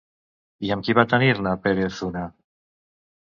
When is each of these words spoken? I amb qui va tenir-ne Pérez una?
I 0.69 0.71
amb 0.75 0.85
qui 0.87 0.95
va 0.99 1.03
tenir-ne 1.11 1.53
Pérez 1.67 1.99
una? 2.09 2.23